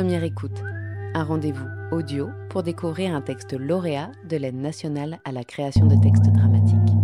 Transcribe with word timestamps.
Première 0.00 0.24
écoute, 0.24 0.62
un 1.12 1.24
rendez-vous 1.24 1.68
audio 1.92 2.30
pour 2.48 2.62
découvrir 2.62 3.14
un 3.14 3.20
texte 3.20 3.52
lauréat 3.52 4.10
de 4.26 4.38
l'aide 4.38 4.54
nationale 4.54 5.20
à 5.26 5.30
la 5.30 5.44
création 5.44 5.84
de 5.84 6.02
textes 6.02 6.24
dramatiques. 6.32 6.96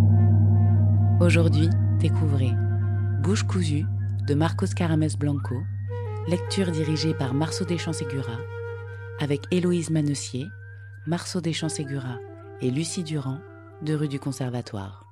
Aujourd'hui, 1.19 1.69
découvrez 1.99 2.53
Bouche 3.21 3.43
cousue 3.43 3.85
de 4.25 4.33
Marcos 4.33 4.73
Carames 4.75 5.09
Blanco, 5.19 5.57
lecture 6.27 6.71
dirigée 6.71 7.13
par 7.13 7.35
Marceau 7.35 7.65
Deschamps-Ségura, 7.65 8.39
avec 9.19 9.41
Héloïse 9.51 9.91
Manessier, 9.91 10.47
Marceau 11.05 11.39
Deschamps-Ségura 11.39 12.17
et 12.61 12.71
Lucie 12.71 13.03
Durand 13.03 13.37
de 13.83 13.93
rue 13.93 14.07
du 14.07 14.19
Conservatoire. 14.19 15.06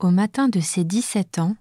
Au 0.00 0.10
matin 0.10 0.48
de 0.48 0.60
ses 0.60 0.82
17 0.82 1.40
ans, 1.40 1.56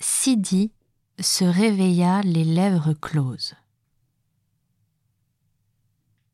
Sidi 0.00 0.72
se 1.20 1.44
réveilla 1.44 2.20
les 2.22 2.42
lèvres 2.42 2.92
closes. 2.92 3.54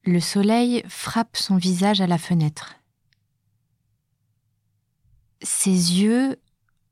Le 0.04 0.20
soleil 0.20 0.82
frappe 0.88 1.36
son 1.36 1.56
visage 1.56 2.00
à 2.00 2.06
la 2.06 2.16
fenêtre. 2.16 2.76
Ses 5.42 6.00
yeux, 6.00 6.40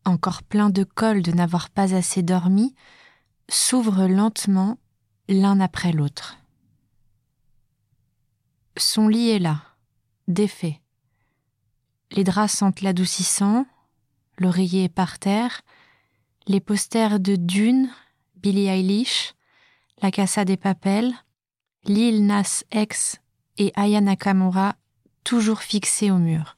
encore 0.04 0.42
pleins 0.42 0.68
de 0.68 0.84
colle 0.84 1.22
de 1.22 1.32
n'avoir 1.32 1.70
pas 1.70 1.94
assez 1.94 2.22
dormi, 2.22 2.74
s'ouvrent 3.48 4.06
lentement 4.06 4.78
l'un 5.30 5.60
après 5.60 5.92
l'autre. 5.92 6.36
Son 8.76 9.08
lit 9.08 9.30
est 9.30 9.38
là, 9.38 9.62
défait. 10.28 10.82
Les 12.10 12.22
draps 12.22 12.52
sentent 12.52 12.82
l'adoucissant, 12.82 13.64
l'oreiller 14.40 14.88
par 14.88 15.20
terre, 15.20 15.60
les 16.48 16.60
posters 16.60 17.20
de 17.20 17.36
Dune, 17.36 17.90
Billie 18.34 18.66
Eilish, 18.66 19.34
La 20.02 20.10
Casa 20.10 20.44
des 20.44 20.56
Papels, 20.56 21.12
Lil 21.84 22.26
Nas 22.26 22.64
X 22.72 23.20
et 23.58 23.70
Aya 23.76 24.00
Nakamura 24.00 24.74
toujours 25.22 25.60
fixés 25.60 26.10
au 26.10 26.18
mur. 26.18 26.56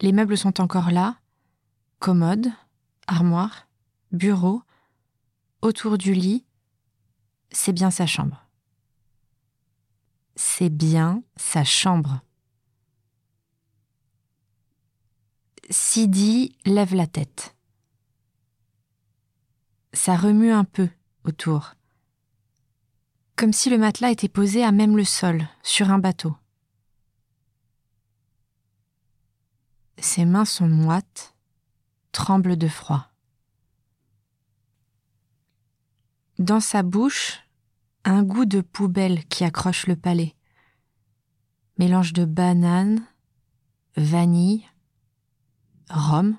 Les 0.00 0.12
meubles 0.12 0.36
sont 0.36 0.60
encore 0.60 0.90
là, 0.90 1.16
commode, 2.00 2.50
armoire, 3.06 3.68
bureau, 4.12 4.62
autour 5.62 5.96
du 5.96 6.12
lit. 6.12 6.44
C'est 7.50 7.72
bien 7.72 7.90
sa 7.90 8.06
chambre. 8.06 8.44
C'est 10.34 10.68
bien 10.68 11.22
sa 11.36 11.62
chambre. 11.62 12.20
Sidi 15.70 16.56
lève 16.64 16.94
la 16.94 17.06
tête. 17.06 17.56
Ça 19.92 20.16
remue 20.16 20.52
un 20.52 20.64
peu 20.64 20.88
autour 21.24 21.74
comme 23.36 23.52
si 23.52 23.70
le 23.70 23.78
matelas 23.78 24.10
était 24.10 24.28
posé 24.28 24.64
à 24.64 24.72
même 24.72 24.96
le 24.96 25.04
sol, 25.04 25.48
sur 25.62 25.90
un 25.90 25.98
bateau. 25.98 26.36
Ses 29.98 30.24
mains 30.24 30.44
sont 30.44 30.68
moites, 30.68 31.34
tremblent 32.12 32.56
de 32.56 32.68
froid. 32.68 33.10
Dans 36.38 36.60
sa 36.60 36.82
bouche, 36.82 37.40
un 38.04 38.22
goût 38.22 38.44
de 38.44 38.60
poubelle 38.60 39.24
qui 39.26 39.44
accroche 39.44 39.86
le 39.86 39.96
palais. 39.96 40.34
Mélange 41.78 42.12
de 42.12 42.24
banane, 42.24 43.06
vanille, 43.96 44.64
rhum, 45.90 46.36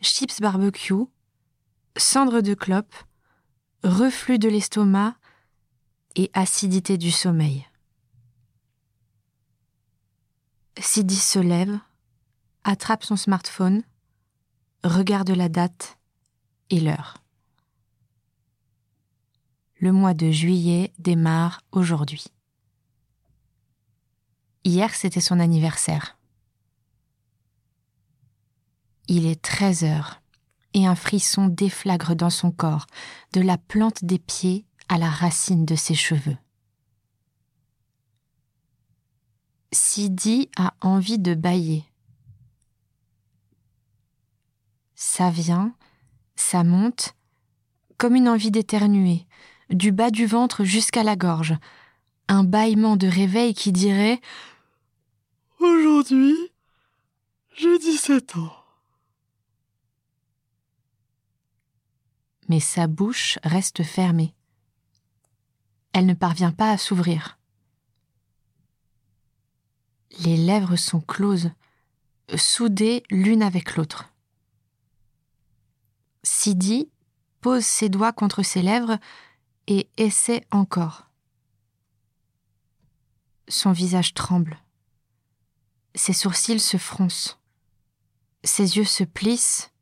chips 0.00 0.40
barbecue, 0.40 1.06
cendres 1.96 2.40
de 2.40 2.54
clope, 2.54 2.94
reflux 3.82 4.38
de 4.38 4.48
l'estomac 4.48 5.16
et 6.16 6.30
acidité 6.34 6.98
du 6.98 7.10
sommeil. 7.10 7.66
Sidi 10.78 11.16
se 11.16 11.38
lève, 11.38 11.78
attrape 12.64 13.04
son 13.04 13.16
smartphone, 13.16 13.82
regarde 14.82 15.30
la 15.30 15.48
date 15.48 15.98
et 16.70 16.80
l'heure. 16.80 17.18
Le 19.78 19.92
mois 19.92 20.14
de 20.14 20.30
juillet 20.30 20.92
démarre 20.98 21.60
aujourd'hui. 21.72 22.26
Hier, 24.64 24.94
c'était 24.94 25.22
son 25.22 25.40
anniversaire. 25.40 26.19
Il 29.12 29.26
est 29.26 29.42
13 29.42 29.82
heures 29.82 30.22
et 30.72 30.86
un 30.86 30.94
frisson 30.94 31.48
déflagre 31.48 32.14
dans 32.14 32.30
son 32.30 32.52
corps, 32.52 32.86
de 33.32 33.40
la 33.40 33.58
plante 33.58 34.04
des 34.04 34.20
pieds 34.20 34.64
à 34.88 34.98
la 34.98 35.10
racine 35.10 35.64
de 35.66 35.74
ses 35.74 35.96
cheveux. 35.96 36.36
Sidi 39.72 40.48
a 40.56 40.74
envie 40.80 41.18
de 41.18 41.34
bailler. 41.34 41.82
Ça 44.94 45.28
vient, 45.28 45.74
ça 46.36 46.62
monte, 46.62 47.16
comme 47.96 48.14
une 48.14 48.28
envie 48.28 48.52
d'éternuer, 48.52 49.26
du 49.70 49.90
bas 49.90 50.12
du 50.12 50.24
ventre 50.24 50.62
jusqu'à 50.62 51.02
la 51.02 51.16
gorge, 51.16 51.56
un 52.28 52.44
bâillement 52.44 52.96
de 52.96 53.08
réveil 53.08 53.54
qui 53.54 53.72
dirait 53.72 54.20
Aujourd'hui, 55.58 56.36
j'ai 57.56 57.76
17 57.76 58.36
ans. 58.36 58.59
Mais 62.50 62.60
sa 62.60 62.86
bouche 62.86 63.38
reste 63.44 63.82
fermée 63.82 64.34
elle 65.92 66.06
ne 66.06 66.14
parvient 66.14 66.52
pas 66.52 66.70
à 66.70 66.78
s'ouvrir. 66.78 67.38
Les 70.20 70.36
lèvres 70.36 70.76
sont 70.76 71.00
closes, 71.00 71.50
soudées 72.36 73.02
l'une 73.10 73.42
avec 73.42 73.76
l'autre. 73.76 74.12
Sidi 76.22 76.90
pose 77.40 77.64
ses 77.64 77.88
doigts 77.88 78.12
contre 78.12 78.42
ses 78.42 78.62
lèvres 78.62 78.98
et 79.66 79.88
essaie 79.96 80.46
encore. 80.50 81.06
Son 83.48 83.72
visage 83.72 84.14
tremble. 84.14 84.58
Ses 85.94 86.12
sourcils 86.12 86.60
se 86.60 86.76
froncent. 86.76 87.38
Ses 88.44 88.76
yeux 88.76 88.84
se 88.84 89.04
plissent. 89.04 89.72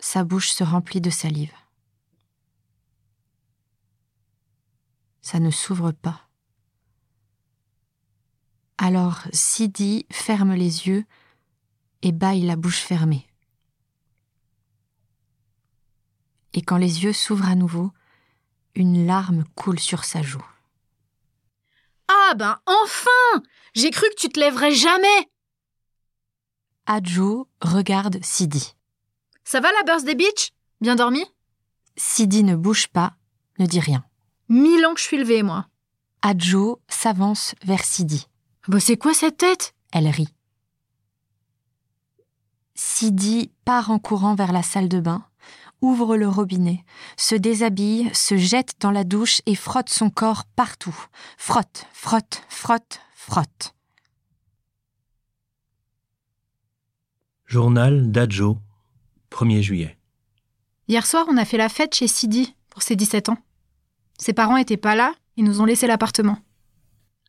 Sa 0.00 0.24
bouche 0.24 0.50
se 0.50 0.64
remplit 0.64 1.00
de 1.00 1.10
salive. 1.10 1.52
ça 5.28 5.40
ne 5.40 5.50
s'ouvre 5.50 5.92
pas. 5.92 6.26
Alors 8.78 9.24
Sidi 9.30 10.06
ferme 10.10 10.54
les 10.54 10.88
yeux 10.88 11.04
et 12.00 12.12
baille 12.12 12.46
la 12.46 12.56
bouche 12.56 12.80
fermée. 12.80 13.26
Et 16.54 16.62
quand 16.62 16.78
les 16.78 17.04
yeux 17.04 17.12
s'ouvrent 17.12 17.50
à 17.50 17.56
nouveau, 17.56 17.92
une 18.74 19.04
larme 19.04 19.44
coule 19.54 19.78
sur 19.78 20.04
sa 20.04 20.22
joue. 20.22 20.46
Ah 22.08 22.32
ben 22.34 22.58
enfin 22.64 23.42
J'ai 23.74 23.90
cru 23.90 24.06
que 24.08 24.20
tu 24.20 24.30
te 24.30 24.40
lèverais 24.40 24.72
jamais 24.72 25.30
Adjo 26.86 27.50
regarde 27.60 28.18
Sidi. 28.24 28.77
Ça 29.50 29.60
va 29.60 29.72
la 29.72 29.82
birthday 29.82 30.14
beach 30.14 30.52
Bien 30.82 30.94
dormi? 30.94 31.24
Sidi 31.96 32.44
ne 32.44 32.54
bouge 32.54 32.88
pas, 32.88 33.14
ne 33.58 33.64
dit 33.64 33.80
rien. 33.80 34.04
Mille 34.50 34.84
ans 34.84 34.92
que 34.92 35.00
je 35.00 35.06
suis 35.06 35.16
levée, 35.16 35.42
moi. 35.42 35.66
Adjo 36.20 36.82
s'avance 36.86 37.54
vers 37.64 37.82
Sidi. 37.82 38.26
Bah, 38.66 38.78
c'est 38.78 38.98
quoi 38.98 39.14
cette 39.14 39.38
tête? 39.38 39.74
Elle 39.90 40.06
rit. 40.08 40.28
Sidi 42.74 43.50
part 43.64 43.90
en 43.90 43.98
courant 43.98 44.34
vers 44.34 44.52
la 44.52 44.62
salle 44.62 44.90
de 44.90 45.00
bain, 45.00 45.24
ouvre 45.80 46.18
le 46.18 46.28
robinet, 46.28 46.84
se 47.16 47.34
déshabille, 47.34 48.14
se 48.14 48.36
jette 48.36 48.74
dans 48.80 48.90
la 48.90 49.04
douche 49.04 49.40
et 49.46 49.54
frotte 49.54 49.88
son 49.88 50.10
corps 50.10 50.44
partout. 50.56 51.06
Frotte, 51.38 51.86
frotte, 51.94 52.42
frotte, 52.50 53.00
frotte. 53.14 53.74
Journal 57.46 58.12
d'Adjo, 58.12 58.58
1er 59.30 59.62
juillet. 59.62 59.98
Hier 60.88 61.06
soir, 61.06 61.26
on 61.28 61.36
a 61.36 61.44
fait 61.44 61.58
la 61.58 61.68
fête 61.68 61.94
chez 61.94 62.08
Sidi 62.08 62.54
pour 62.70 62.82
ses 62.82 62.96
17 62.96 63.28
ans. 63.28 63.38
Ses 64.18 64.32
parents 64.32 64.56
étaient 64.56 64.76
pas 64.76 64.94
là, 64.94 65.14
ils 65.36 65.44
nous 65.44 65.60
ont 65.60 65.64
laissé 65.64 65.86
l'appartement. 65.86 66.38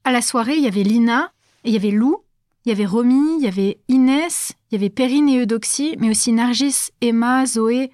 À 0.04 0.12
la 0.12 0.22
soirée, 0.22 0.56
il 0.56 0.64
y 0.64 0.68
avait 0.68 0.84
Lina, 0.84 1.32
il 1.64 1.74
y 1.74 1.76
avait 1.76 1.92
Lou, 1.92 2.24
il 2.66 2.70
y 2.70 2.72
avait 2.72 2.86
Romy, 2.86 3.38
il 3.38 3.44
y 3.44 3.48
avait 3.48 3.80
Inès, 3.88 4.54
il 4.70 4.76
y 4.76 4.78
avait 4.78 4.90
Perrine 4.90 5.30
et 5.30 5.40
Eudoxie, 5.40 5.96
mais 6.00 6.10
aussi 6.10 6.32
Nargis, 6.32 6.90
Emma, 7.02 7.46
Zoé. 7.46 7.92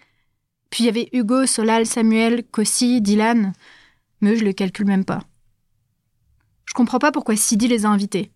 Puis 0.70 0.84
il 0.84 0.88
y 0.88 0.90
avait 0.90 1.10
Hugo, 1.14 1.46
Solal, 1.46 1.86
Samuel, 1.86 2.44
Kossi, 2.44 3.02
Dylan. 3.02 3.54
Mais 4.22 4.36
je 4.36 4.46
le 4.46 4.54
calcule 4.54 4.88
même 4.88 5.06
pas. 5.06 5.24
Je 6.66 6.74
comprends 6.74 7.00
pas 7.00 7.12
pourquoi 7.12 7.36
Sidi 7.36 7.68
les 7.68 7.86
a 7.86 7.90
invités. 7.90 8.32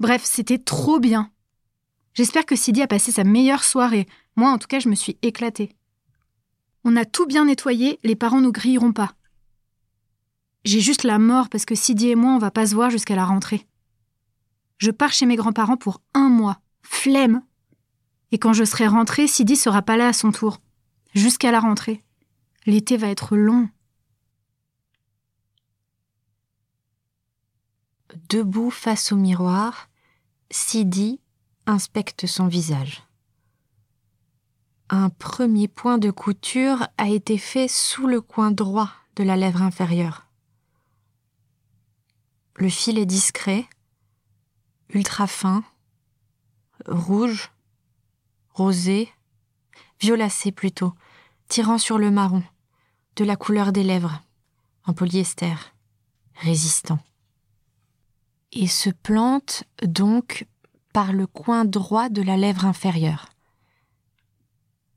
Bref, 0.00 0.22
c'était 0.24 0.58
trop 0.58 0.98
bien. 0.98 1.30
J'espère 2.14 2.46
que 2.46 2.56
Sidi 2.56 2.82
a 2.82 2.86
passé 2.86 3.12
sa 3.12 3.24
meilleure 3.24 3.64
soirée. 3.64 4.06
Moi, 4.36 4.50
en 4.50 4.58
tout 4.58 4.66
cas, 4.66 4.80
je 4.80 4.88
me 4.88 4.94
suis 4.94 5.18
éclatée. 5.22 5.74
On 6.84 6.96
a 6.96 7.04
tout 7.04 7.26
bien 7.26 7.44
nettoyé, 7.44 7.98
les 8.02 8.16
parents 8.16 8.40
nous 8.40 8.52
grilleront 8.52 8.92
pas. 8.92 9.14
J'ai 10.64 10.80
juste 10.80 11.02
la 11.02 11.18
mort 11.18 11.48
parce 11.48 11.64
que 11.64 11.74
Sidi 11.74 12.08
et 12.08 12.14
moi, 12.14 12.32
on 12.32 12.38
va 12.38 12.50
pas 12.50 12.66
se 12.66 12.74
voir 12.74 12.90
jusqu'à 12.90 13.16
la 13.16 13.24
rentrée. 13.24 13.66
Je 14.78 14.90
pars 14.90 15.12
chez 15.12 15.26
mes 15.26 15.36
grands-parents 15.36 15.76
pour 15.76 16.00
un 16.14 16.28
mois. 16.28 16.60
Flemme. 16.82 17.42
Et 18.32 18.38
quand 18.38 18.52
je 18.52 18.64
serai 18.64 18.86
rentrée, 18.86 19.26
Sidi 19.26 19.56
sera 19.56 19.82
pas 19.82 19.96
là 19.96 20.08
à 20.08 20.12
son 20.12 20.32
tour. 20.32 20.60
Jusqu'à 21.14 21.52
la 21.52 21.60
rentrée. 21.60 22.02
L'été 22.66 22.96
va 22.96 23.08
être 23.08 23.36
long. 23.36 23.68
Debout 28.28 28.70
face 28.70 29.12
au 29.12 29.16
miroir, 29.16 29.88
Sidi 30.50 31.20
inspecte 31.66 32.26
son 32.26 32.46
visage. 32.46 33.02
Un 34.94 35.08
premier 35.08 35.68
point 35.68 35.96
de 35.96 36.10
couture 36.10 36.86
a 36.98 37.08
été 37.08 37.38
fait 37.38 37.66
sous 37.66 38.06
le 38.06 38.20
coin 38.20 38.50
droit 38.50 38.90
de 39.16 39.24
la 39.24 39.36
lèvre 39.38 39.62
inférieure. 39.62 40.26
Le 42.56 42.68
fil 42.68 42.98
est 42.98 43.06
discret, 43.06 43.64
ultra 44.90 45.26
fin, 45.26 45.64
rouge, 46.86 47.52
rosé, 48.50 49.08
violacé 49.98 50.52
plutôt, 50.52 50.92
tirant 51.48 51.78
sur 51.78 51.96
le 51.96 52.10
marron, 52.10 52.42
de 53.16 53.24
la 53.24 53.36
couleur 53.36 53.72
des 53.72 53.84
lèvres, 53.84 54.20
en 54.84 54.92
polyester, 54.92 55.54
résistant. 56.34 56.98
Et 58.52 58.66
se 58.66 58.90
plante 58.90 59.64
donc 59.82 60.46
par 60.92 61.14
le 61.14 61.26
coin 61.26 61.64
droit 61.64 62.10
de 62.10 62.20
la 62.20 62.36
lèvre 62.36 62.66
inférieure. 62.66 63.31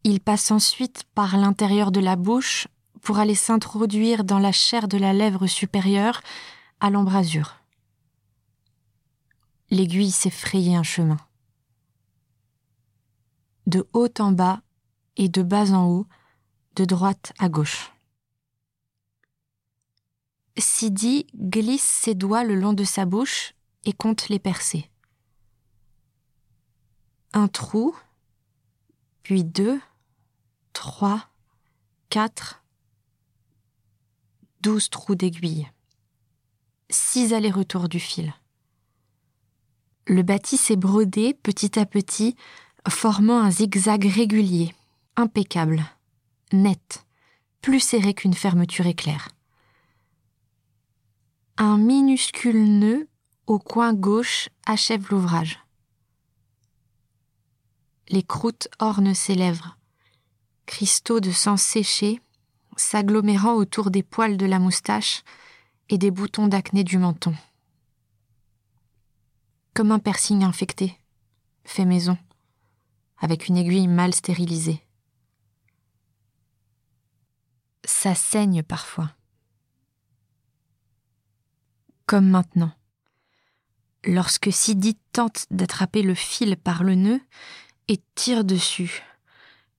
Il 0.05 0.21
passe 0.21 0.51
ensuite 0.51 1.03
par 1.15 1.35
l'intérieur 1.35 1.91
de 1.91 1.99
la 1.99 2.15
bouche 2.15 2.67
pour 3.01 3.17
aller 3.17 3.35
s'introduire 3.35 4.23
dans 4.23 4.39
la 4.39 4.53
chair 4.53 4.87
de 4.87 4.97
la 4.97 5.11
lèvre 5.11 5.47
supérieure 5.47 6.21
à 6.79 6.89
l'embrasure. 6.89 7.55
L'aiguille 9.71 10.11
s'est 10.11 10.31
un 10.75 10.83
chemin. 10.83 11.17
De 13.67 13.85
haut 13.93 14.13
en 14.19 14.31
bas 14.31 14.61
et 15.17 15.27
de 15.27 15.41
bas 15.41 15.71
en 15.71 15.89
haut, 15.89 16.05
de 16.75 16.85
droite 16.85 17.33
à 17.39 17.49
gauche. 17.49 17.91
Sidi 20.55 21.27
glisse 21.35 21.83
ses 21.83 22.15
doigts 22.15 22.43
le 22.43 22.55
long 22.55 22.73
de 22.73 22.83
sa 22.83 23.05
bouche 23.05 23.55
et 23.83 23.91
compte 23.91 24.29
les 24.29 24.39
percées 24.39 24.89
un 27.35 27.49
trou, 27.49 27.93
puis 29.21 29.43
deux, 29.43 29.79
trois, 30.75 31.29
quatre, 32.09 32.63
douze 34.61 34.89
trous 34.91 35.15
d'aiguille, 35.15 35.67
six 36.91 37.33
allers-retours 37.33 37.89
du 37.89 37.99
fil. 37.99 38.33
Le 40.05 40.21
bâti 40.21 40.57
s'est 40.57 40.75
brodé 40.75 41.33
petit 41.33 41.79
à 41.79 41.87
petit, 41.87 42.35
formant 42.87 43.39
un 43.39 43.49
zigzag 43.49 44.05
régulier, 44.05 44.75
impeccable, 45.15 45.83
net, 46.53 47.05
plus 47.61 47.79
serré 47.79 48.13
qu'une 48.13 48.35
fermeture 48.35 48.85
éclair. 48.85 49.29
Un 51.57 51.77
minuscule 51.77 52.77
nœud 52.77 53.07
au 53.47 53.57
coin 53.57 53.93
gauche 53.93 54.49
achève 54.67 55.07
l'ouvrage 55.09 55.65
les 58.09 58.23
croûtes 58.23 58.67
ornent 58.79 59.13
ses 59.13 59.35
lèvres. 59.35 59.77
Cristaux 60.65 61.19
de 61.19 61.31
sang 61.31 61.57
séché 61.57 62.21
s'agglomérant 62.75 63.53
autour 63.53 63.91
des 63.91 64.03
poils 64.03 64.37
de 64.37 64.45
la 64.45 64.59
moustache 64.59 65.23
et 65.89 65.97
des 65.97 66.11
boutons 66.11 66.47
d'acné 66.47 66.83
du 66.83 66.97
menton. 66.97 67.35
Comme 69.73 69.91
un 69.91 69.99
piercing 69.99 70.43
infecté, 70.43 70.99
fait 71.63 71.85
maison, 71.85 72.17
avec 73.17 73.47
une 73.47 73.57
aiguille 73.57 73.87
mal 73.87 74.13
stérilisée. 74.13 74.81
Ça 77.83 78.15
saigne 78.15 78.63
parfois. 78.63 79.11
Comme 82.07 82.29
maintenant. 82.29 82.71
Lorsque 84.03 84.51
Sidi 84.51 84.95
tente 85.11 85.45
d'attraper 85.49 86.01
le 86.01 86.13
fil 86.15 86.57
par 86.57 86.83
le 86.83 86.95
nœud, 86.95 87.21
et 87.87 88.01
tire 88.15 88.43
dessus, 88.43 89.03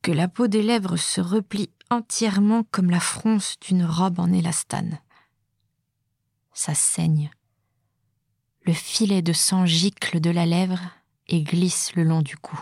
que 0.06 0.12
la 0.12 0.28
peau 0.28 0.46
des 0.46 0.62
lèvres 0.62 0.96
se 0.96 1.20
replie 1.20 1.68
entièrement 1.90 2.62
comme 2.70 2.92
la 2.92 3.00
fronce 3.00 3.58
d'une 3.58 3.84
robe 3.84 4.20
en 4.20 4.32
élastane. 4.32 5.00
Ça 6.52 6.76
saigne. 6.76 7.28
Le 8.62 8.72
filet 8.72 9.20
de 9.20 9.32
sang 9.32 9.66
gicle 9.66 10.20
de 10.20 10.30
la 10.30 10.46
lèvre 10.46 10.78
et 11.26 11.42
glisse 11.42 11.92
le 11.96 12.04
long 12.04 12.22
du 12.22 12.36
cou. 12.36 12.56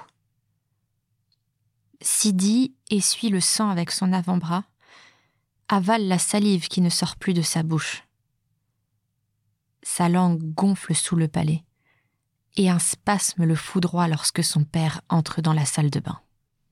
Sidi 2.00 2.74
essuie 2.88 3.28
le 3.28 3.40
sang 3.40 3.68
avec 3.68 3.90
son 3.90 4.14
avant-bras, 4.14 4.64
avale 5.68 6.08
la 6.08 6.18
salive 6.18 6.68
qui 6.68 6.80
ne 6.80 6.88
sort 6.88 7.16
plus 7.16 7.34
de 7.34 7.42
sa 7.42 7.62
bouche. 7.62 8.04
Sa 9.82 10.08
langue 10.08 10.40
gonfle 10.54 10.94
sous 10.94 11.16
le 11.16 11.28
palais 11.28 11.62
et 12.56 12.70
un 12.70 12.78
spasme 12.78 13.44
le 13.44 13.54
foudroie 13.54 14.08
lorsque 14.08 14.42
son 14.42 14.64
père 14.64 15.02
entre 15.10 15.42
dans 15.42 15.52
la 15.52 15.66
salle 15.66 15.90
de 15.90 16.00
bain. 16.00 16.23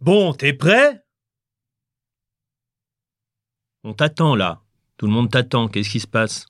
Bon, 0.03 0.35
t'es 0.35 0.53
prêt? 0.53 1.01
On 3.85 3.95
t'attend 3.95 4.35
là. 4.35 4.61
Tout 4.97 5.07
le 5.07 5.13
monde 5.13 5.31
t'attend. 5.31 5.69
Qu'est-ce 5.69 5.91
qui 5.91 6.01
se 6.01 6.09
passe? 6.09 6.47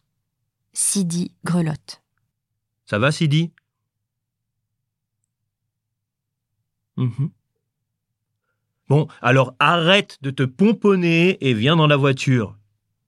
Sidi 0.73 1.35
grelotte. 1.45 2.03
Ça 2.87 2.99
va, 2.99 3.13
Sidi? 3.13 3.53
Mhm. 6.97 7.31
Bon, 8.89 9.07
alors 9.21 9.55
arrête 9.59 10.17
de 10.23 10.31
te 10.31 10.45
pomponner 10.45 11.37
et 11.47 11.53
viens 11.53 11.77
dans 11.77 11.87
la 11.87 11.99
voiture. 11.99 12.57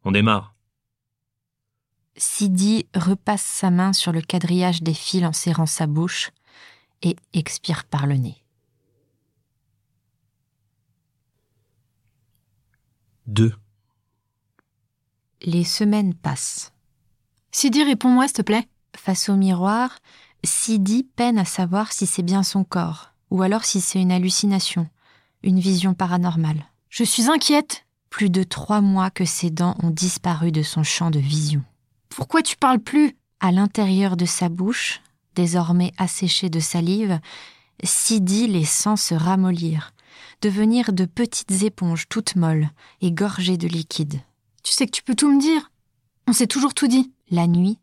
On 0.05 0.12
démarre. 0.12 0.55
Sidi 2.19 2.87
repasse 2.94 3.43
sa 3.43 3.70
main 3.70 3.94
sur 3.94 4.12
le 4.12 4.20
quadrillage 4.20 4.82
des 4.82 4.93
fils 4.93 5.24
en 5.24 5.32
serrant 5.32 5.65
sa 5.65 5.86
bouche 5.86 6.32
et 7.01 7.17
expire 7.32 7.84
par 7.86 8.06
le 8.06 8.17
nez. 8.17 8.44
2. 13.27 13.55
Les 15.43 15.65
semaines 15.65 16.15
passent. 16.15 16.73
Sidi, 17.53 17.83
réponds-moi, 17.83 18.27
s'il 18.27 18.37
te 18.37 18.43
plaît. 18.43 18.69
Face 18.97 19.31
au 19.31 19.37
miroir, 19.37 19.99
Sidi 20.45 21.05
peine 21.17 21.39
à 21.39 21.47
savoir 21.47 21.93
si 21.93 22.07
c'est 22.07 22.23
bien 22.23 22.43
son 22.43 22.65
corps, 22.65 23.13
ou 23.31 23.43
alors 23.43 23.65
si 23.65 23.81
c'est 23.81 24.01
une 24.01 24.13
hallucination, 24.13 24.89
une 25.43 25.59
vision 25.59 25.95
paranormale. 25.95 26.67
Je 26.91 27.03
suis 27.03 27.31
inquiète. 27.31 27.87
Plus 28.11 28.29
de 28.29 28.43
trois 28.43 28.83
mois 28.83 29.11
que 29.11 29.25
ses 29.25 29.51
dents 29.51 29.77
ont 29.83 29.91
disparu 29.91 30.53
de 30.53 30.63
son 30.63 30.83
champ 30.83 31.11
de 31.11 31.19
vision. 31.19 31.63
Pourquoi 32.11 32.43
tu 32.43 32.57
parles 32.57 32.79
plus? 32.79 33.17
À 33.41 33.53
l'intérieur 33.53 34.17
de 34.17 34.27
sa 34.27 34.49
bouche, 34.51 35.01
désormais 35.35 35.93
asséchée 35.97 36.51
de 36.51 36.61
salive, 36.61 37.19
Sidi 37.83 38.47
les 38.47 38.65
sent 38.65 38.97
se 38.97 39.15
ramollir, 39.15 39.94
devenir 40.44 40.93
de 40.93 41.06
petites 41.06 41.63
éponges 41.63 42.06
toutes 42.10 42.36
molles 42.36 42.69
et 43.01 43.13
gorgées 43.13 43.56
de 43.56 43.67
liquide. 43.67 44.20
Tu 44.63 44.74
sais 44.74 44.84
que 44.84 44.91
tu 44.91 45.03
peux 45.03 45.15
tout 45.15 45.32
me 45.32 45.41
dire. 45.41 45.70
On 46.27 46.34
s'est 46.34 46.46
toujours 46.46 46.74
tout 46.74 46.86
dit. 46.86 47.15
La 47.31 47.46
nuit, 47.46 47.79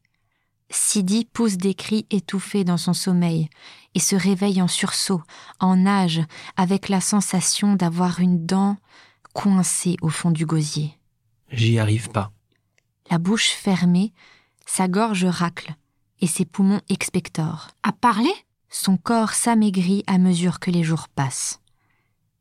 Sidi 0.70 1.26
pousse 1.26 1.58
des 1.58 1.74
cris 1.74 2.06
étouffés 2.12 2.64
dans 2.64 2.78
son 2.78 2.94
sommeil 2.94 3.50
et 3.96 4.00
se 4.00 4.16
réveille 4.16 4.62
en 4.62 4.68
sursaut, 4.68 5.24
en 5.60 5.76
nage, 5.76 6.22
avec 6.56 6.88
la 6.88 7.02
sensation 7.02 7.74
d'avoir 7.74 8.20
une 8.20 8.46
dent 8.46 8.78
coincée 9.34 9.98
au 10.04 10.10
fond 10.10 10.30
du 10.30 10.46
gosier. 10.46 11.00
J'y 11.50 11.80
arrive 11.80 12.10
pas 12.10 12.32
la 13.10 13.18
bouche 13.18 13.50
fermée, 13.50 14.14
sa 14.66 14.88
gorge 14.88 15.26
racle 15.26 15.74
et 16.22 16.28
ses 16.28 16.46
poumons 16.46 16.80
expectorent. 16.90 17.70
À 17.84 17.92
parler? 17.92 18.32
Son 18.70 18.96
corps 18.96 19.34
s'amaigrit 19.34 20.04
à 20.08 20.18
mesure 20.18 20.62
que 20.62 20.72
les 20.72 20.84
jours 20.84 21.10
passent. 21.10 21.61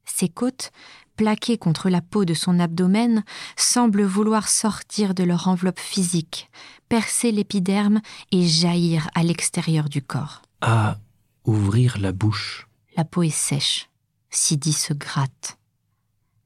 Ses 0.04 0.28
côtes, 0.28 0.70
plaquées 1.16 1.58
contre 1.58 1.90
la 1.90 2.00
peau 2.00 2.24
de 2.24 2.34
son 2.34 2.58
abdomen, 2.58 3.24
semblent 3.56 4.04
vouloir 4.04 4.48
sortir 4.48 5.14
de 5.14 5.22
leur 5.22 5.48
enveloppe 5.48 5.78
physique, 5.78 6.50
percer 6.88 7.32
l'épiderme 7.32 8.00
et 8.32 8.46
jaillir 8.46 9.08
à 9.14 9.22
l'extérieur 9.22 9.88
du 9.88 10.02
corps. 10.02 10.42
À 10.60 10.98
ouvrir 11.44 11.98
la 11.98 12.12
bouche. 12.12 12.68
La 12.96 13.04
peau 13.04 13.22
est 13.22 13.30
sèche. 13.30 13.88
Sidi 14.30 14.72
se 14.72 14.92
gratte. 14.92 15.58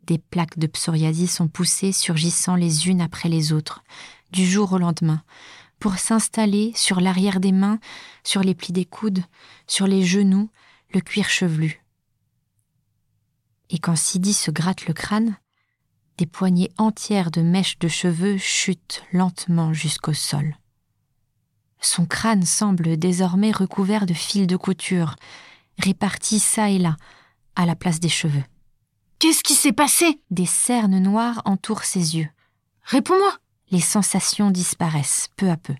Des 0.07 0.19
plaques 0.19 0.59
de 0.59 0.67
psoriasis 0.67 1.33
sont 1.33 1.49
poussées, 1.49 1.93
surgissant 1.93 2.57
les 2.57 2.89
unes 2.89 3.01
après 3.01 3.29
les 3.29 3.53
autres, 3.53 3.83
du 4.33 4.45
jour 4.45 4.73
au 4.73 4.79
lendemain, 4.79 5.23
pour 5.79 5.97
s'installer 5.99 6.73
sur 6.75 7.01
l'arrière 7.01 7.41
des 7.41 7.53
mains, 7.53 7.79
sur 8.23 8.43
les 8.43 8.55
plis 8.55 8.73
des 8.73 8.85
coudes, 8.85 9.23
sur 9.67 9.87
les 9.87 10.05
genoux, 10.05 10.51
le 10.93 11.01
cuir 11.01 11.29
chevelu. 11.29 11.84
Et 13.71 13.79
quand 13.79 13.97
Sidi 13.97 14.33
se 14.33 14.51
gratte 14.51 14.87
le 14.87 14.95
crâne, 14.95 15.37
des 16.19 16.27
poignées 16.27 16.71
entières 16.79 17.31
de 17.31 17.43
mèches 17.43 17.79
de 17.79 17.89
cheveux 17.89 18.39
chutent 18.39 19.03
lentement 19.13 19.73
jusqu'au 19.73 20.13
sol. 20.13 20.57
Son 21.81 22.07
crâne 22.07 22.45
semble 22.45 22.97
désormais 22.97 23.53
recouvert 23.53 24.07
de 24.07 24.15
fils 24.15 24.47
de 24.47 24.57
couture, 24.57 25.17
répartis 25.79 26.41
çà 26.41 26.71
et 26.71 26.79
là, 26.79 26.97
à 27.57 27.67
la 27.67 27.77
place 27.77 28.01
des 28.01 28.09
cheveux. 28.09 28.45
Qu'est-ce 29.19 29.43
qui 29.43 29.55
s'est 29.55 29.73
passé? 29.73 30.21
Des 30.31 30.47
cernes 30.47 30.99
noires 30.99 31.43
entourent 31.45 31.85
ses 31.85 32.17
yeux. 32.17 32.29
Réponds-moi 32.85 33.39
Les 33.71 33.81
sensations 33.81 34.51
disparaissent 34.51 35.29
peu 35.37 35.51
à 35.51 35.57
peu. 35.57 35.75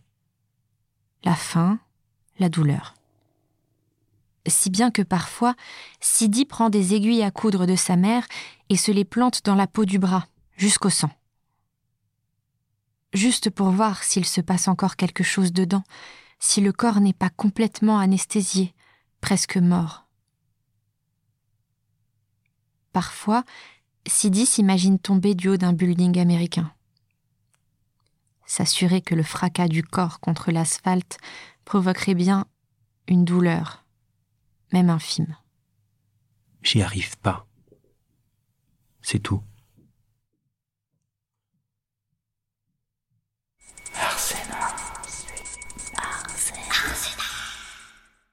La 1.25 1.35
faim, 1.35 1.79
la 2.39 2.49
douleur. 2.49 2.95
Si 4.47 4.71
bien 4.71 4.91
que 4.91 5.03
parfois, 5.03 5.55
Sidi 6.01 6.45
prend 6.45 6.69
des 6.69 6.95
aiguilles 6.95 7.23
à 7.23 7.31
coudre 7.31 7.67
de 7.67 7.77
sa 7.77 7.97
mère 7.97 8.27
et 8.69 8.77
se 8.77 8.93
les 8.93 9.05
plante 9.05 9.45
dans 9.45 9.55
la 9.55 9.67
peau 9.67 9.85
du 9.85 9.99
bras, 9.99 10.27
jusqu'au 10.57 10.91
sang. 10.91 11.11
Juste 13.15 13.49
pour 13.49 13.71
voir 13.71 14.03
s'il 14.03 14.27
se 14.27 14.41
passe 14.41 14.69
encore 14.69 14.97
quelque 14.97 15.23
chose 15.23 15.53
dedans, 15.53 15.85
si 16.41 16.61
le 16.61 16.73
corps 16.73 17.01
n'est 17.01 17.13
pas 17.15 17.31
complètement 17.31 17.99
anesthésié, 17.99 18.75
presque 19.21 19.57
mort. 19.57 20.07
Parfois, 22.93 23.45
Sidi 24.07 24.45
s'imagine 24.45 24.99
tomber 24.99 25.35
du 25.35 25.49
haut 25.49 25.57
d'un 25.57 25.73
building 25.73 26.19
américain. 26.19 26.73
S'assurer 28.47 29.01
que 29.01 29.15
le 29.15 29.23
fracas 29.23 29.69
du 29.69 29.83
corps 29.83 30.21
contre 30.21 30.51
l'asphalte 30.51 31.19
provoquerait 31.65 32.15
bien 32.15 32.47
une 33.09 33.25
douleur, 33.25 33.84
même 34.75 34.91
infime. 34.91 35.37
J'y 36.63 36.83
arrive 36.83 37.17
pas. 37.19 37.47
C'est 39.03 39.21
tout. 39.21 39.41